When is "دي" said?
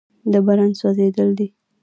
1.39-1.47